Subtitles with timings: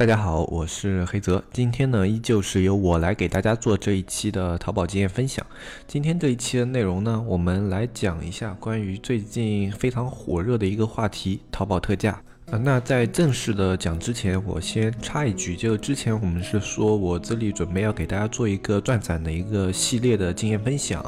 [0.00, 1.44] 大家好，我是黑泽。
[1.52, 5.44] 今天呢，依旧是由我来给大家做这一期的淘宝经验分享。
[5.86, 12.22] 今天这一期的内容呢，我们来讲一下关于最近非常火热的一个话题——淘宝特价。
[12.50, 21.00] 啊，那在正式的讲之前，我先插一句，就之前我们是说我这里准备要给大家做一个转展的一个系列的经验分享，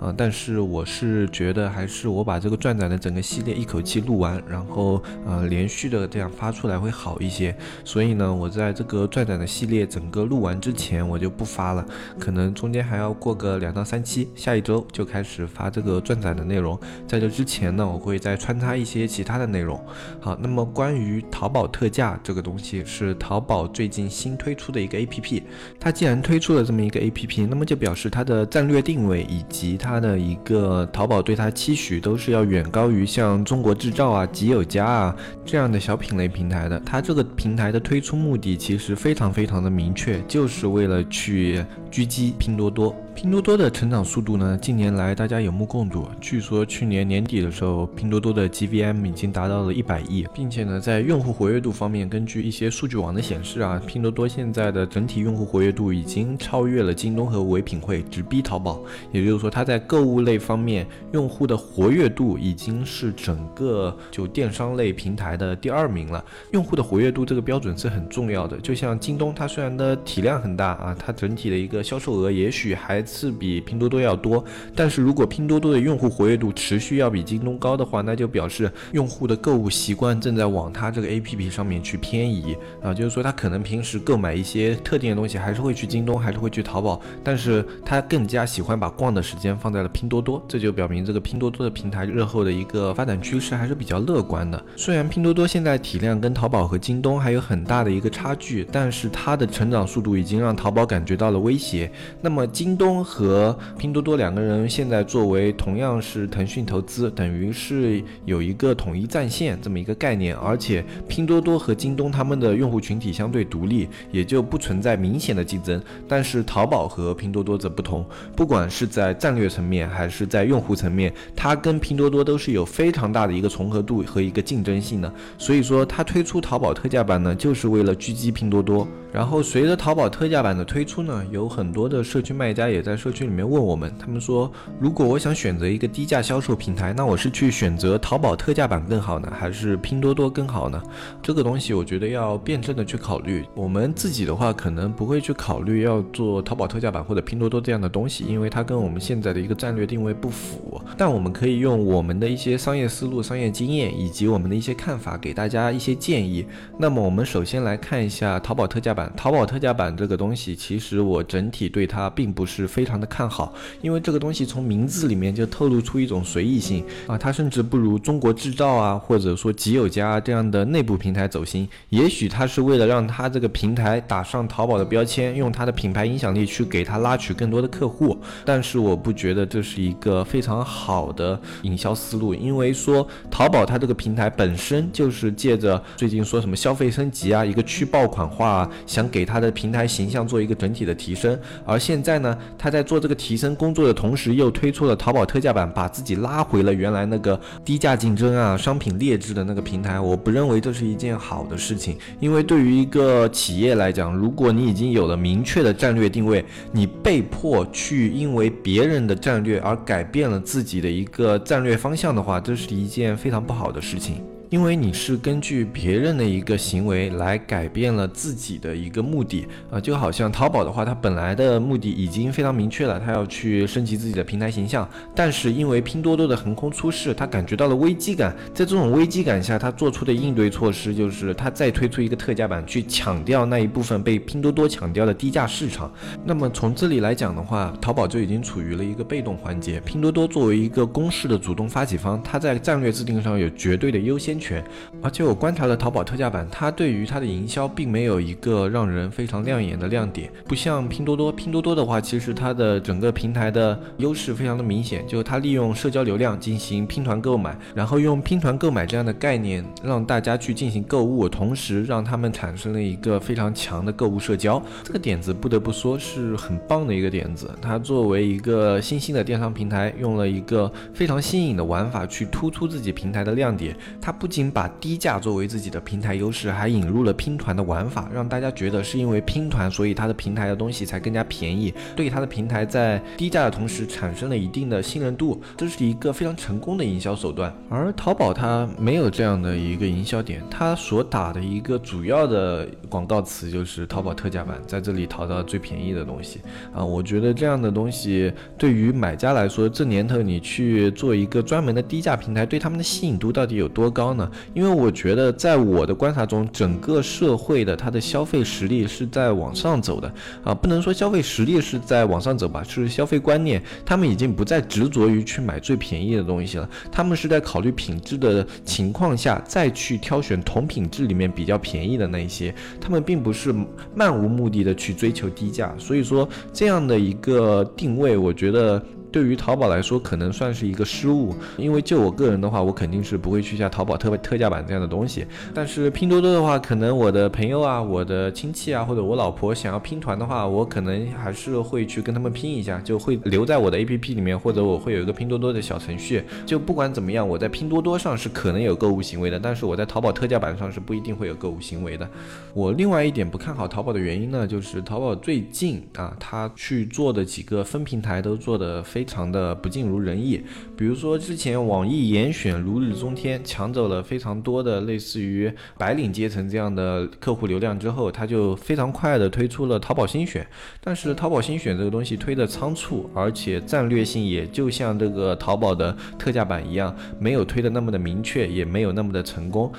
[0.00, 11.86] 啊，但是我是觉得还是我把这个转展的整个系列一口气录完，然后呃连续的这样发出来会好一些，所以呢，我在这个转展的系列整个录完之前，我就不发了，
[12.18, 16.76] 可能中间还要过个两到三期，下一周就开始发这个转展的内容，
[17.06, 19.80] 在这之前呢，我会再穿插一些其他的内容。
[20.18, 25.42] 好，那么关关于淘宝特价这个东西，是淘宝最近新推出的一个 APP。
[25.78, 36.80] 它既然推出了这么一个 APP，那么就表示它的战略定位以及它的一个淘宝对它期许都是要远高于像中国制造啊、极有家啊这样的小品类平台的。
[36.86, 42.96] 它这个平台的推出目的其实非常非常的明确，就是为了去狙击拼多多。
[43.20, 44.56] 拼多多的成长速度呢？
[44.62, 46.06] 近年来大家有目共睹。
[46.20, 58.80] 据说去年年底的时候，拼多多的 GVM 已经达到了一百亿，并且呢，在用户活跃度方面，根据一些数据网的显示啊，拼多多现在的整体用户活跃度已经超越了京东和唯品会，直逼淘宝。
[59.10, 66.24] 也就是说，它在购物类方面，用户的活跃度已经是整个就电商类平台的第二名了。
[66.52, 68.56] 用户的活跃度这个标准是很重要的。
[68.58, 73.04] 就像京东，它虽然的体量很大啊，它整体的一个销售额也许还。
[73.08, 74.44] 是比拼多多要多，
[74.76, 94.62] 但是如果拼多多的用户活跃度持续要比京东高的话，那就表示用户的购物习惯正在往它这个 APP 上面去偏移啊，就是说他可能平时购买一些特定的东西还是会去京东，还是会去淘宝，但是他更加喜欢把逛的时间放在了拼多多，这就表明这个拼多多的平台日后的一个发展趋势还是比较乐观的。
[94.76, 101.90] 虽然拼多多现在体量跟淘宝和京东还有很大的一个差距，但是它的成长速度已经让淘宝感觉到了威胁。
[102.20, 102.97] 那么京东。
[103.02, 115.82] 和拼多多两个人现在作为同样是腾讯投资，等于是有一个统一战线这么一个概念，而且拼多多和京东他们的用户群体相对独立，也就不存在明显的竞争。
[116.06, 118.04] 但是淘宝和拼多多则不同，
[118.36, 125.12] 不管是在战略层面还是在用户层面，它跟拼多多都是有非常大的一个重合度和一个竞争性的。
[125.36, 128.86] 所以说，它推出淘宝特价版呢，就是为了狙击拼多多。
[129.10, 134.50] 然后随着淘宝特价版的推出呢，有很多的社区卖家也在在社区里面问我们，他们说，
[134.80, 140.82] 如果我想选择一个低价销售平台，那我是去选择淘宝特价版更好呢，还是拼多多更好呢？
[141.22, 143.44] 这个东西我觉得要辩证的去考虑。
[143.54, 150.80] 我们自己的话，可能不会去考虑要做淘宝特价版或者拼多多这样的东西，因为它跟我们现在的一个战略定位不符。
[150.96, 156.46] 但我们可以用我们的一些商业思路、商业经验以及我们的一些看法，给大家一些建议。
[156.78, 159.12] 那么我们首先来看一下淘宝特价版。
[159.16, 171.66] 淘宝特价版这个东西，其实我整体对它并不是非常的看好，因为这个东西从名字里面就透露出一种随意性啊，它甚至不如中国制造啊，或者说极有家这样的内部平台走心。
[171.88, 188.70] 也许它是为了让它这个平台打上淘宝的标签，用它的品牌影响力去给它拉取更多的客户，但是我不觉得这是一个非常好的营销思路，因为说淘宝它这个平台本身就是借着最近说什么消费升级啊，一个去爆款化啊。
[188.86, 200.00] 想给他的平台形象做一个整体的提升，而现在呢，他在做这个提升工作的同时，又推出了淘宝特价版，把自己拉回了原来那个低价竞争啊、商品劣质的那个平台。
[200.00, 214.22] 我不认为这是一件好的事情，因为对于一个企业来讲，如果你已经有了明确的战略定位，你被迫去因为别人的战略而改变了自己的一个战略方向的话，这是一件非常不好的事情。
[214.50, 224.88] 因为你是根据别人的一个行为来改变了自己的一个目的啊，就好像淘宝的话，它本来的目的已经非常明确了，它要去升级自己的平台形象。
[225.14, 235.92] 但是因为拼多多的横空出世，它感觉到了危机感，在这种危机感下，它做出的应对措施就是它再推出一个特价版，去抢掉那一部分被拼多多抢掉的低价市场。
[236.24, 239.78] 那么从这里来讲的话，淘宝就已经处于了一个被动环节。
[239.80, 244.37] 拼多多作为一个公示的主动发起方，它在战略制定上有绝对的优先。
[244.38, 244.62] 全。
[245.02, 251.32] 而且我观察了淘宝特价版，它对于它的营销并没有一个让人非常亮眼的亮点，不像拼多多。
[251.32, 264.62] 拼多多的话，其实它的整个平台的优势非常的明显，就是它利用社交流量进行拼团购买，然后用拼团购买这样的概念让大家去进行购物，同时让他们产生了一个非常强的购物社交。
[264.82, 267.50] 这个点子不得不说是很棒的一个点子。
[267.60, 273.76] 它作为一个新兴的电商平台，用了一个非常新颖的玩法去突出自己平台的亮点。
[274.00, 287.54] 它不仅把低价作为自己的平台优势，还引入了拼团的玩法，让大家觉得是因为拼团，所以它的平台的东西才更加便宜，对它的平台在低价的同时产生了一定的信任度，这是一个非常成功的营销手段。
[287.70, 296.40] 而淘宝它没有这样的一个营销点，它所打的一个主要的广告词就是淘宝特价版，在这里淘到最便宜的东西
[296.74, 304.08] 啊，我觉得这样的东西对于买家来说，这年头你去做一个专门的低价平台，对他们的吸引度到底有多高？
[304.54, 310.10] 因为我觉得在我的观察中，整个社会的它的消费实力是在往上走的
[310.42, 323.54] 啊，不能说消费实力是在往上走吧，就是消费观念，他们已经不再执着于去买最便宜的东西了，他们是在考虑品质的情况下再去挑选同品质里面比较便宜的那一些，他们并不是
[323.94, 328.82] 漫无目的的去追求低价，所以说这样的一个定位，我觉得。
[329.10, 335.26] 对于淘宝来说，可能算是一个失误，因为就我个人的话，我肯定是不会去下淘宝特特价版这样的东西。
[335.54, 346.22] 但是拼多多的话，可能我的朋友啊、我的亲戚啊，或者我老婆想要拼团的话，我可能还是会去跟他们拼一下，就会留在我的 APP 里面，或者我会有一个拼多多的小程序。
[346.44, 352.06] 就不管怎么样，我在拼多多上是可能有购物行为的，但是我在淘宝特价版上是不一定会有购物行为的。
[352.52, 358.97] 我另外一点不看好淘宝的原因呢，就是淘宝最近啊，他去做的几个分平台都做的非。
[358.98, 360.42] 非常的不尽如人意，
[360.76, 370.44] 比如说之前网易严选如日中天，抢走了非常多的类似于白领阶层这样的客户流量之后，他就非常快的推出了淘宝新选，
[370.80, 379.72] 但是淘宝新选这个东西推的仓促，而且战略性也就像这个淘宝的特价版一样，没有推的那么的明确，也没有那么的成功。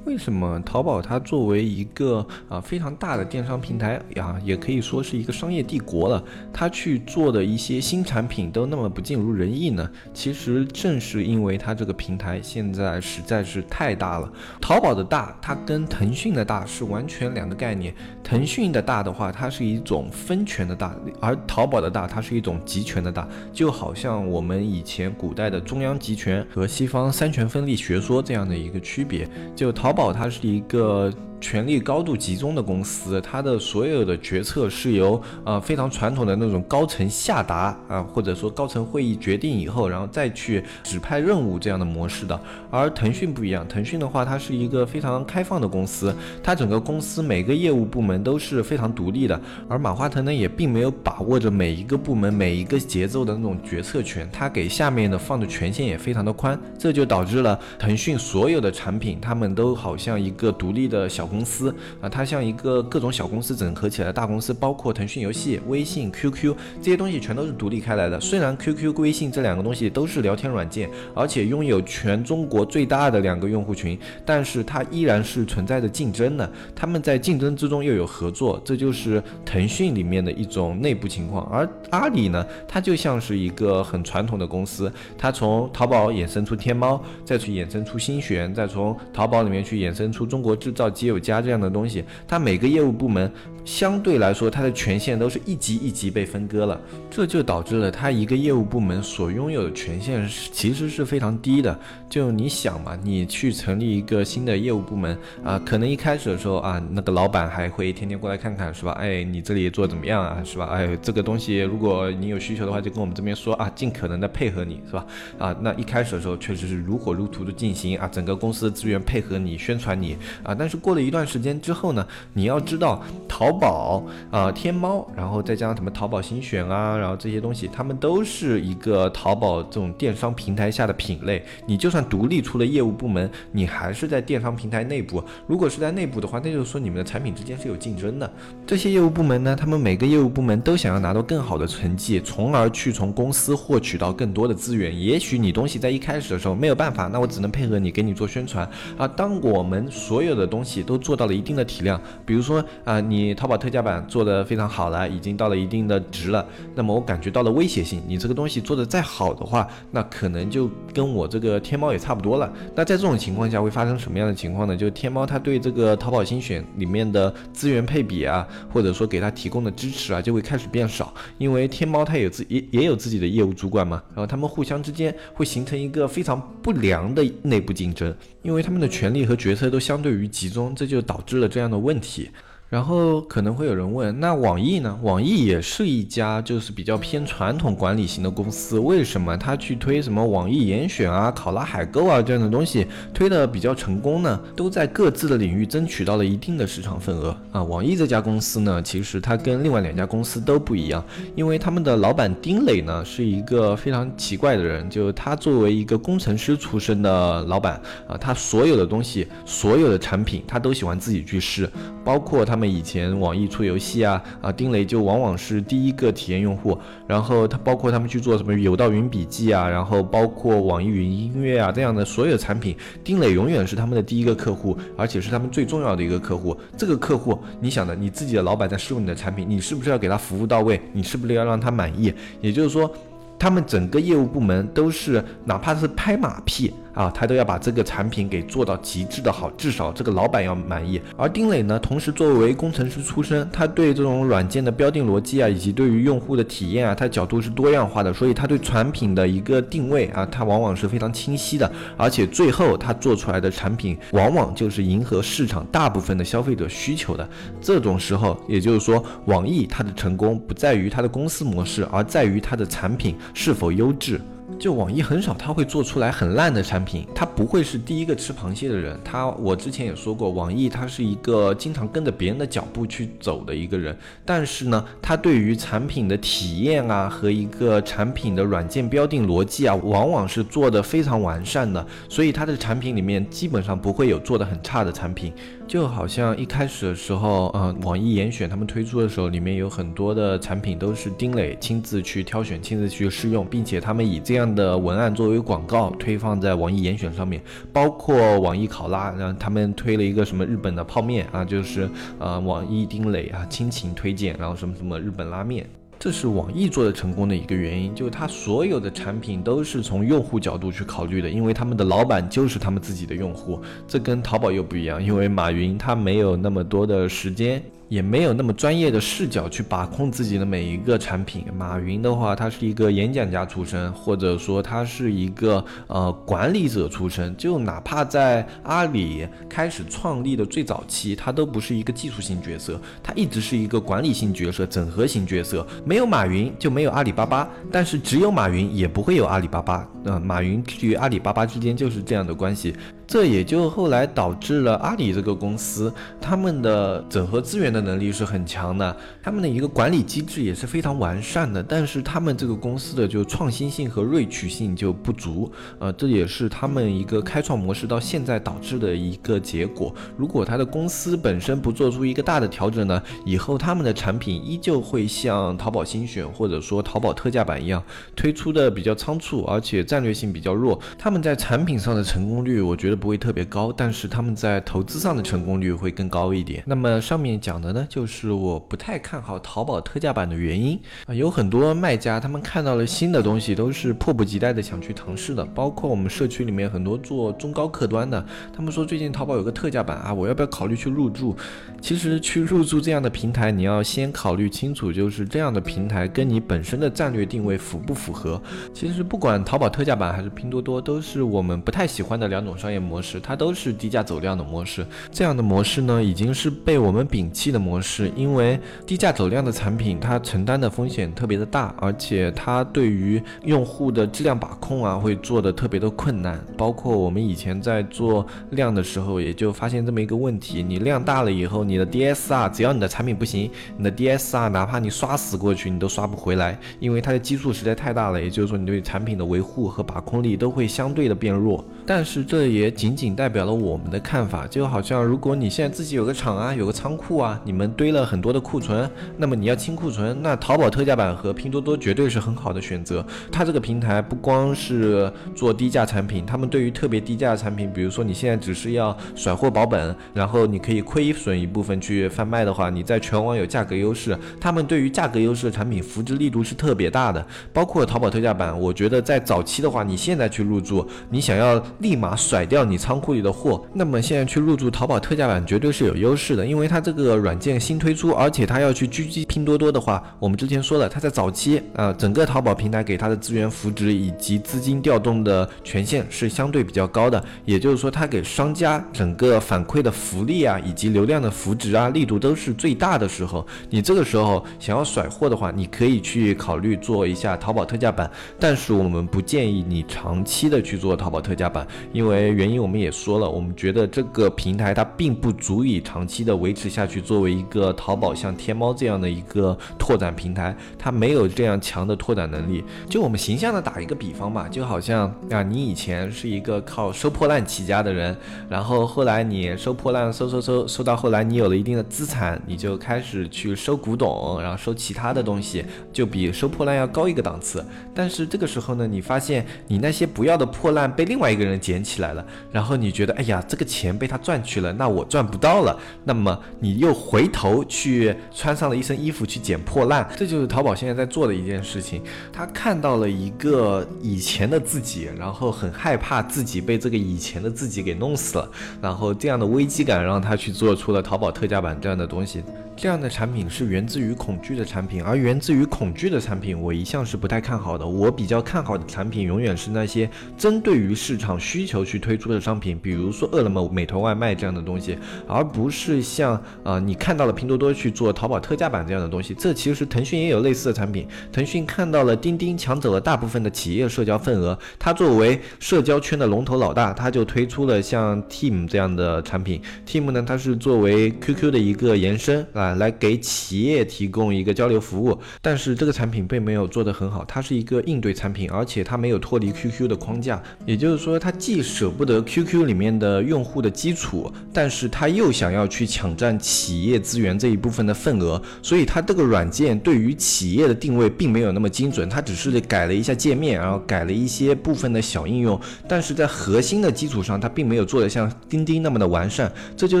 [0.04, 6.22] 为什么淘宝它作为一个啊非常大的电商平台呀，也可以说是一个商业帝国了，
[6.52, 9.90] 它去做的一些新产品都那么不尽如人意呢？
[10.12, 14.30] 其实正是因为它这个平台现在实在是太大了。
[14.60, 17.94] 淘宝的大，它跟腾讯的大是完全两个概念。
[18.22, 29.26] 腾讯的大的话，它是一种分权的大，而淘宝的大，它是一种集权的大，就好像我们以前古代的中央集权和西方三权分立学说这样的一个区别。
[29.56, 31.12] 就淘宝，它是一个。
[31.44, 42.40] 权力高度集中的公司，它的所有的决策是由呃非常传统的那种高层下达啊，或者说高层会议决定以后，然后再去指派任务这样的模式的。
[42.70, 49.38] 而腾讯不一样，腾讯的话，它是一个非常开放的公司，它整个公司每个业务部门都是非常独立的。
[49.68, 61.28] 而马化腾呢，也并没有把握着每一个部门每一个节奏的那种决策权，他给下面的放的权限也非常的宽，这就导致了腾讯所有的产品，他们都好像一个独立的小。
[61.34, 68.20] 公司啊，它像一个各种小公司整合起来的大公司，包括腾讯游戏、微信、QQ 这些东西全都是独立开来的。
[68.20, 76.52] 虽然 QQ、微信这两个东西都是聊天软件，而且拥有全中国最大的两个用户群，但是它依然是存在着竞争的。
[76.74, 81.46] 他们在竞争之中又有合作，这就是腾讯里面的一种内部情况。
[81.50, 91.13] 而阿里呢，它就像是一个很传统的公司，它从淘宝衍生出天猫，再去衍生出新选，再从淘宝里面去衍生出中国制造、基。
[91.18, 93.30] 加这样的东西，它每个业务部门
[93.64, 96.80] 相对来说，它的权限都是一级一级被分割了，
[97.10, 101.78] 这就导致了它一个业务部门所拥有的权限是其实是非常低的。
[102.08, 108.92] 就你想嘛，你去成立一个新的业务部门啊，可能一开始的时候啊，那个老板还会天天过来看看，是吧？
[108.92, 110.66] 哎，你这里做怎么样啊，是吧？
[110.66, 115.06] 哎，这个东西如果你有需求的话，就跟我们这边说啊，尽可能的配合你，是吧？
[115.38, 121.14] 啊，那一开始的时候确实是如火如荼的进行啊，整个公司的资源配合你宣传你啊，但是过了一。
[121.14, 131.44] 段时间之后呢，你要知道淘宝啊、天猫，然后再加上什么淘宝新选啊，然后这些东西，他们都是一个淘宝这种电商平台下的品类。
[131.68, 135.22] 你就算独立出了业务部门，你还是在电商平台内部。
[135.46, 138.28] 如果是在内部的话，那就是说你们的产品之间是有竞争的。
[138.66, 145.00] 这些业务部门呢，他们每个业务部门都想要拿到更好的成绩，从而去从公司获取到更多的资源。
[145.00, 149.06] 也许你东西在一开始的时候没有办法，那我只能配合你给你做宣传啊。
[149.06, 152.00] 当我们所有的东西都都做到了一定的体量。
[152.24, 162.52] 比如说啊，你淘宝特价版做的非常好了，已经到了一定的值了，那么我感觉到了威胁性，你这个东西做的再好的话，那可能就跟我这个天猫也差不多了。
[162.76, 164.76] 那在这种情况下会发生什么样的情况呢？
[164.76, 182.30] 就天猫它对这个淘宝精选里面的资源配比啊，或者说给它提供的支持啊，就会开始变少，因为天猫它有自也也有自己的业务主管嘛，然后他们互相之间会形成一个非常不良的内部竞争，因为他们的权力和决策都相对于集中，这就导致了这样的问题。
[182.74, 184.98] 然后可能会有人问，那网易呢？
[185.00, 194.40] 网易也是一家就是比较偏传统管理型的公司，为什么他去推什么网易严选啊、考拉海购啊这样的东西推的比较成功呢？
[194.56, 197.62] 都在各自的领域争取到了一定的市场份额啊。
[197.62, 201.04] 网易这家公司呢，其实它跟另外两家公司都不一样，
[201.36, 211.70] 因为他们的老板丁磊呢是一个非常奇怪的人，就他作为一个工程师出身的老板啊，他所有的东西、所有的产品，他都喜欢自己去试，
[212.04, 212.63] 包括他们。
[212.68, 216.78] 以前网易出游戏啊啊，丁磊就往往是第一个体验用户。
[217.06, 226.56] 然后他包括他们去做什么有道云笔记啊，然后包括网易云音乐啊这样的所有产品，丁磊永远是他们的第一个客户，而且是他们最重要的一个客户。
[226.76, 230.80] 这个客户，你想的，你自己的老板在试用你的产品，你是不是要给他服务到位？
[230.92, 232.12] 你是不是要让他满意？
[232.40, 232.90] 也就是说，
[233.38, 236.72] 他们整个业务部门都是哪怕是拍马屁。
[236.94, 241.00] 啊，他都要把这个产品给做到极致的好，至少这个老板要满意。
[241.16, 251.70] 而丁磊呢，同时作为工程师出身，他对这种软件的标定逻辑啊，以及对于用户的体验啊，他角度是多样化的，所以他对产品的一个定位啊，他往往是非常清晰的。
[251.96, 257.28] 而且最后他做出来的产品，往往就是迎合市场大部分的消费者需求的。
[257.60, 264.20] 这种时候，也就是说，网易它的成功不在于它的公司模式，而在于它的产品是否优质。
[264.58, 268.98] 就网易很少，他会做出来很烂的产品，他不会是第一个吃螃蟹的人。
[269.02, 285.32] 他我之前也说过，网易他是一个经常跟着别人的脚步去走的一个人，但是呢，他对于产品的体验啊和一个产品的软件标定逻辑啊，往往是做的非常完善的，所以他的产品里面基本上不会有做的很差的产品。
[285.66, 297.40] 就好像一开始的时候，嗯，网易严选他们推出的时候，里面有很多的产品都是丁磊亲自去挑选、亲自去试用，并且他们以这这样的文案作为广告推放在网易严选上面，
[297.72, 301.88] 包括网易考拉，然后他们推了一个什么日本的泡面啊，就是
[302.18, 305.64] 呃网易丁磊啊亲情推荐，然后什么什么日本拉面。
[306.00, 313.60] 这是网易做的成功的一个原因，就是它所有的产品都是从用户角度去考虑的，因为他们的老板就是他们自己的用户。
[313.86, 317.62] 这跟淘宝又不一样，因为马云他没有那么多的时间。
[317.94, 321.44] 也没有那么专业的视角去把控自己的每一个产品。
[321.56, 327.32] 马云的话，他是一个演讲家出身，或者说他是一个呃管理者出身。
[327.36, 335.64] 就哪怕在阿里开始创立的最早期，他都不是一个技术性角色，他一直是一个管理性角色、整合型角色。
[335.84, 339.88] 没有马云就没有阿里巴巴，但是只有马云也不会有阿里巴巴。
[340.04, 342.74] 呃，马云与阿里巴巴之间就是这样的关系。
[343.06, 359.94] 这也就后来导致了阿里这个公司，他们的整合资源的能力是很强的，他们的一个管理机制也是非常完善的，但是他们这个公司的就创新性和锐取性就不足，呃，这也是他们一个开创模式到现在导致的一个结果。
[360.16, 367.82] 如果他的公司本身不做出一个大的调整呢，以后他们的产品依旧会像淘宝新选或者说淘宝特价版一样
[368.16, 370.80] 推出的比较仓促，而且战略性比较弱。
[370.98, 372.93] 他们在产品上的成功率，我觉得。
[372.94, 376.62] 不会特别高，但是他们在投资上的成功率会更高一点。
[376.66, 381.14] 那么上面讲的呢，就是我不太看好淘宝特价版的原因啊。
[381.14, 385.44] 有很多卖家，他们看到了新的东西，都是迫不及待的想去尝试的。
[385.46, 388.24] 包括我们社区里面很多做中高客端的，
[388.54, 391.34] 他们说最近淘宝有个特价版啊，我要不要考虑去入驻？
[391.80, 398.40] 其实去入驻这样的平台，你要先考虑清楚，就是这样的平台跟你本身的战略定位符不符合。
[398.72, 402.83] 其实不管淘宝特价版还是拼多多，都是我们不太喜欢的两种商业。
[402.84, 416.38] 模式它都是低价走量的模式，这样的模式呢已经是被我们摒弃的模式，因为低价走量的产品它承担的风险特别的大，而且它对于用户的质量把控啊会做的特别的困难。
[416.56, 428.20] 包括我们以前在做量的时候，也就发现这么一个问题：你量大了以后，你的 DSR 只要你的产品不行，你的 DSR 哪怕你刷死过去，你都刷不回来，因为它的基数实在太大了。
[428.22, 431.64] 也就是说，你对产品的维护和把控力都会相对的变弱。
[431.86, 434.46] 但是这也仅仅代表了我们的看法。
[434.46, 443.04] 就好像如果你现在自己有个厂啊，有个仓库啊，你们堆了很多的库存，那么你要清库存，那淘宝特价版和拼多多绝对是很好的选择。
[443.30, 454.18] 它这个平台不光是做低价产品，他们对于特别低价的产品，比如说你现在只是要甩货保本，然后你可以亏损一部分去贩卖的话，你在全网有价格优势。
[454.40, 502.62] 他们对于价格优势的产品扶持力度是特别大的，包括淘宝特价版，我觉得在早期的话，你现在去入驻，你想要立马甩掉你仓库里的货，那么现在去入驻淘宝特价版绝对是有优势的，因为它这个软件新推出，而且它要去狙击拼多多的话，我们之前说了，它在早期啊，整个淘宝平台给它的资源扶持以及资金调动的权限是相对比较高的，也就是说，它给商家整个反馈的福利啊，以及流量的扶持啊，力度都是最大的时候，你这个时候想要甩货的话，你可以去考虑做一下淘宝特价版，但是我们不建议你长期的去做淘宝特价版，因为原因因为我们也说了，我们觉得这个平台它并不足以长期的维持下去，作为一个淘宝像天猫这样的一个拓展平台，它没有这样强的拓展能力。
[502.88, 508.16] 就我们形象的打一个比方吧，就好像啊，你以前是一个靠收破烂起家的人，
[508.48, 517.64] 然后后来你收破烂收收收收到后来你有了一定的资产，你就开始去收古董，然后收其他的东西，就比收破烂要高一个档次。
[517.92, 525.78] 但是这个时候呢，你发现你那些不要的破烂被另外一个人捡起来了，然后你觉得，哎呀，这个钱被他赚去了，那我赚不到了。
[526.04, 532.02] 那么你又回头去穿上了一身衣服去捡破烂，这就是淘宝现在在做的一件事情。
[532.32, 542.42] 他看到了一个以前的自己，然后很害怕自己被这个以前的自己给弄死了，然后这样的危机感让他去做出了淘宝特价版这样的东西。
[542.76, 547.86] 这样的产品是源自于恐惧的产品，而源自于恐惧的产品，我一向是不太看好的。
[547.86, 559.32] 我比较看好的产品，永远是那些针对于市场需求去推出的商品，比如说饿了么、美团外卖这样的东西，而不是像啊你看到了拼多多去做淘宝特价版这样的东西。
[559.34, 569.62] 这其实腾讯也有类似的产品，腾讯看到了钉钉抢走了大部分的企业社交份额，它作为社交圈的龙头老大，它就推出了像 Team 这样的产品。
[569.86, 572.63] Team 呢，它是作为 QQ 的一个延伸啊。
[572.64, 600.00] 啊，来给企业提供一个交流服务，但是这个产品并没有做得很好，它是一个应对产品，而且它没有脱离 QQ 的框架，也就是说，它既舍不得 QQ 里面的用户的基础，但是它又想要去抢占企业资源这一部分的份额，所以它这个软件对于企业的定位并没有那么精准，它只是改了一下界面，然后改了一些部分的小应用，但是在核心的基础上，它并没有做得像钉钉那么的完善，这就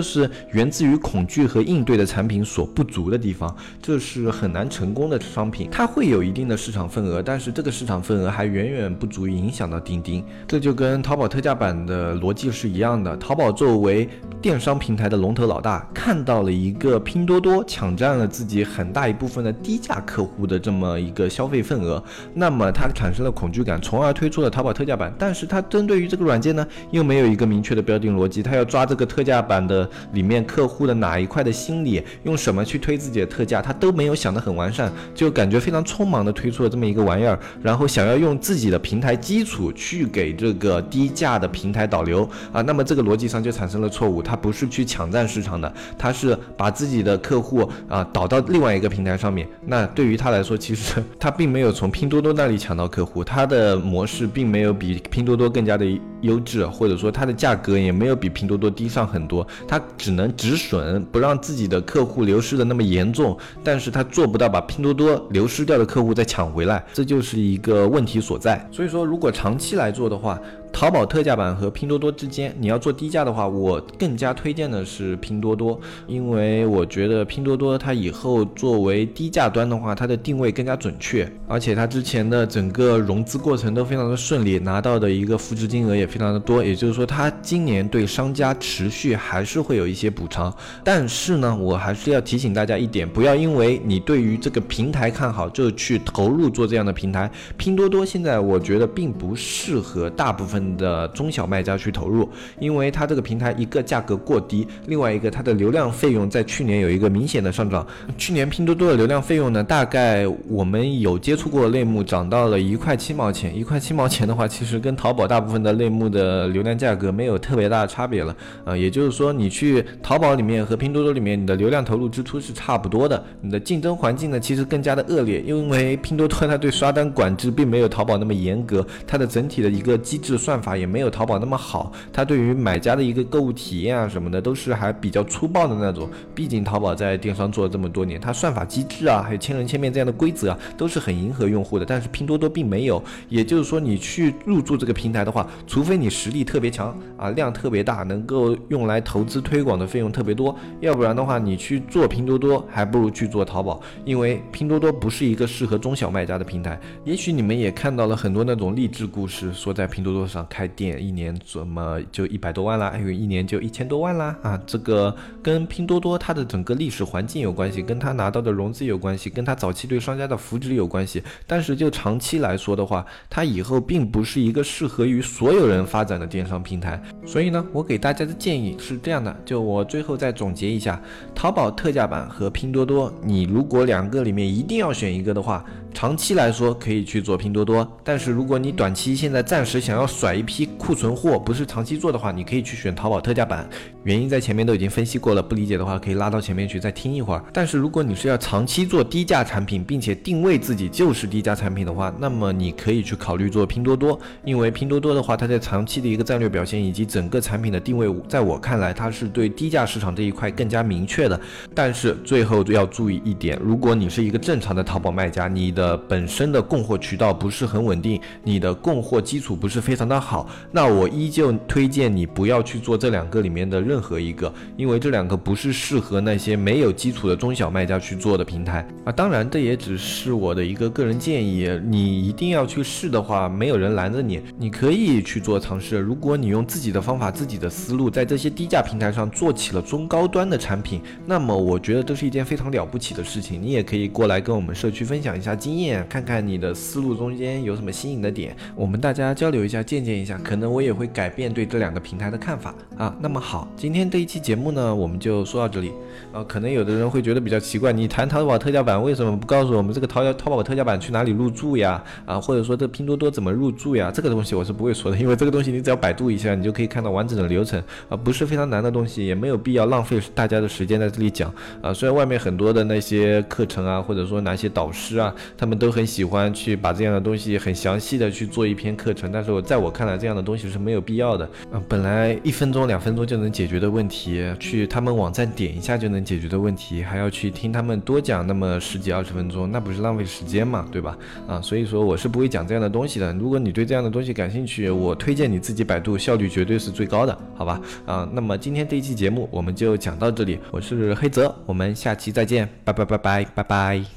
[0.00, 2.44] 是源自于恐惧和应对的产品。
[2.54, 3.52] 所不足的地方，
[3.82, 5.68] 这是很难成功的商品。
[5.72, 10.24] 它会有一定的市场份额，但是这个市场份额还远远不足以影响到钉钉。
[10.46, 13.16] 这就跟淘宝特价版的逻辑是一样的。
[13.16, 14.08] 淘宝作为
[14.40, 22.00] 电商平台的龙头老大，看到了一个拼多多抢占了自己很大一部分的低价客户的这么一个消费份额，
[22.34, 25.12] 那么它产生了恐惧感，从而推出了淘宝特价版。
[25.18, 32.38] 但是它针对于这个软件呢，又没有一个明确的标定逻辑，它要抓这个特价版的里面客户的哪一块的心理，用。
[32.44, 55.86] 怎么去推自己的特价，他都没有想得很完善，就感觉非常匆忙的推出了这么一个玩意儿，然后想要用自己的平台基础去给这个低价的平台导流啊，那么这个逻辑上就产生了错误，他不是去抢占市场的，他是把自己的客户啊导到另外一个平台上面，那对于他来说，其实他并没有从拼多多那里抢到客户，他的模式并没有比拼多多更加的
[56.20, 62.33] 优质，或者说它的价格也没有比拼多多低上很多，他只能止损，不让自己的客户流。
[62.34, 68.68] 流失的那么严重，但是他做不到把拼多多流失掉的客户再抢回来，这就是一个问题所在。
[68.72, 70.36] 所以说，如果长期来做的话，
[70.74, 90.52] 淘宝特价版和拼多多之间，你要做低价的话，我更加推荐的是拼多多，因为我觉得拼多多它以后作为低价端的话，它的定位更加准确，而且它之前的整个融资过程都非常的顺利，拿到的一个扶持金额也非常的多，也就是说，它今年对商家持续还是会有一些补偿。
[90.82, 97.30] 但是呢，我还是要提醒大家一点，不要因为你对于这个平台看好就去投入做这样的平台。
[97.56, 100.63] 拼多多现在我觉得并不适合大部分。
[100.76, 107.86] 的中小卖家去投入，因为它这个平台一个价格过低，另外一个它的流量费用在去年有一个明显的上涨。
[108.16, 118.34] 去年拼多多的流量费用呢，大概我们有接触过类目涨到了一块七毛钱，一块七毛钱的话，其实跟淘宝大部分的类目的流量价格没有特别大的差别了。
[118.64, 123.22] 呃，也就是说，你去淘宝里面和拼多多里面，你的流量投入支出是差不多的。
[123.40, 130.53] 你的竞争环境呢，其实更加的恶劣，因为拼多多它对刷单管制并没有淘宝那么严格，它的整体的一个机制算。
[130.54, 136.08] 算法也没有淘宝那么好，它对于买家的一个购物体验啊什么的都是还比较粗暴的那种。
[136.32, 141.84] 毕竟淘宝在电商做了这么多年，它算法机制啊，还有千人千面这样的规则啊，都是很迎合用户的。
[141.84, 156.78] 但是拼多多并没有，也就是说你去入驻这个平台的话，除非你实力特别强啊，量特别大，能够用来投资推广的费用特别多，要不然的话，你去做拼多多还不如去做淘宝，因为拼多多不是一个适合中小卖家的平台。
[157.02, 171.22] 也许你们也看到了很多那种励志故事，说在拼多多上开店一年怎么就一百多万啦，还有一年就一千多万啦啊，这个跟拼多多它的整个历史环境有关系，跟它拿到的融资有关系，跟它早期对商家的扶持有关系。
[171.46, 177.00] 但是就长期来说的话，它以后并不是一个适合于所有人发展的电商平台。
[177.26, 181.00] 所以呢，我给大家的建议是这样的，就我最后再总结一下，
[181.34, 185.64] 淘宝特价版和拼多多，你如果两个里面一定要选一个的话。
[185.94, 193.68] 长期来说可以去做拼多多，但是如果你短期现在暂时想要甩一批库存货，不是长期做的话，你可以去选淘宝特价版。
[194.02, 197.42] 原因在前面都已经分析过了，不理解的话可以拉到前面去再听一会儿。
[197.52, 211.40] 但是如果你是要长期做低价产品，并且定位自己就是低价产品的话，那么你可以去考虑做拼多多，因为拼多多的话，它在长期的一个战略表现以及整个产品的定位，在我看来，它是对低价市场这一块更加明确的。
[211.74, 229.10] 但是最后要注意一点，如果你是一个正常的淘宝卖家，你的，本身的供货渠道不是很稳定，你的供货基础不是非常那好，那我依旧推荐你不要去做这两个里面的任何一个，因为这两个不是适合那些没有基础的中小卖家去做的平台啊。
[229.10, 235.98] 当然，这也只是我的一个个人建议，你一定要去试的话，没有人拦着你，你可以去做尝试。
[235.98, 243.60] 如果你用自己的方法、自己的思路，在这些低价平台上做起了中高端的产品，那么我觉得这是一件非常了不起的事情。
[243.60, 245.74] 你也可以过来跟我们社区分享一下经。
[245.74, 253.14] 经验，看看你的思路中间有什么新颖的点，我们大家交流一下，见见一下，可能我也会改变对这两个平台的看法啊。
[253.20, 255.92] 那么好，今天这一期节目呢，我们就说到这里。
[256.32, 262.02] 呃，可能有的人会觉得比较奇怪，你谈淘宝特价版为什么不告诉我们这个淘淘宝特价版去哪里入驻呀？
[262.26, 264.10] 啊，或者说这拼多多怎么入驻呀？
[264.14, 271.92] 这个东西我是不会说的，因为这个东西你只要百度一下，你就可以看到完整的流程啊，不是非常难的东西，也没有必要浪费大家的时间在这里讲啊。
[271.92, 275.32] 虽然外面很多的那些课程啊，或者说哪些导师啊。
[275.56, 281.48] 他们都很喜欢去把这样的东西很详细的去做一篇课程，但是我在我看来，这样的东西是没有必要的。
[281.72, 291.16] 嗯，本来一分钟、两分钟就能解决的问题，去他们网站点一下就能解决的问题，还要去听他们多讲那么十几二十分钟，那不是浪费时间嘛，对吧？
[291.46, 293.32] 啊，所以说我是不会讲这样的东西的。
[293.34, 297.80] 如果你对这样的东西感兴趣，我推荐你自己百度，效率绝对是最高的，好吧？
[298.04, 304.14] 啊，那么今天这一期节目我们就讲到这里，我是黑泽，我们下期再见，拜拜拜拜拜拜。